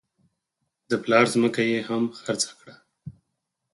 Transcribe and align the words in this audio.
د 0.89 0.91
پلار 1.03 1.25
ځمکه 1.33 1.61
یې 1.71 1.79
هم 1.87 2.03
خرڅه 2.21 2.51
کړه. 2.59 2.75